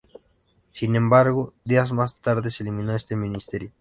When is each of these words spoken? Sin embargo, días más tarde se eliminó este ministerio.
Sin 0.73 0.95
embargo, 0.95 1.53
días 1.63 1.91
más 1.91 2.21
tarde 2.21 2.49
se 2.49 2.63
eliminó 2.63 2.95
este 2.95 3.15
ministerio. 3.15 3.69